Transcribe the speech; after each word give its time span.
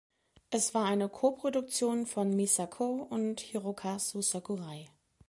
Es 0.49 0.73
war 0.73 0.85
eine 0.85 1.09
Co-Produktion 1.09 2.07
von 2.07 2.31
Misako 2.35 3.05
und 3.11 3.39
Hirokazu 3.39 4.23
Sakurai. 4.23 4.89